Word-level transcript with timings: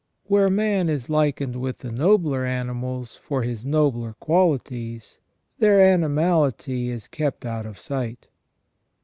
Where 0.23 0.49
man 0.49 0.89
is 0.89 1.11
likened 1.11 1.57
with 1.57 1.77
the 1.77 1.91
nobler 1.91 2.43
animals 2.43 3.17
for 3.17 3.43
his 3.43 3.63
nobler 3.67 4.13
qualities, 4.13 5.19
their 5.59 5.79
animality 5.79 6.89
is 6.89 7.07
kept 7.07 7.45
out 7.45 7.67
of 7.67 7.77
sight. 7.77 8.27